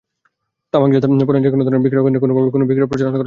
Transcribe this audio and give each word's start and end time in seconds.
তামাকজাত 0.71 1.03
পণ্যের 1.29 1.43
যেকোনো 1.45 1.63
ধরনের 1.65 1.83
বিক্রয়কেন্দ্রে 1.85 2.23
কোনোভাবে 2.23 2.49
কোনো 2.55 2.63
বিক্রয় 2.69 2.89
প্রচারণা 2.91 2.99
করা 3.07 3.07
যাবে 3.09 3.17
না। 3.17 3.19